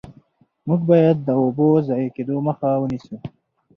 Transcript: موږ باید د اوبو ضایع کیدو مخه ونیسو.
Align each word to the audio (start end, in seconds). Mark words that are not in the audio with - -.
موږ 0.67 0.81
باید 0.89 1.17
د 1.21 1.29
اوبو 1.41 1.67
ضایع 1.87 2.09
کیدو 2.15 2.35
مخه 2.47 2.69
ونیسو. 2.81 3.15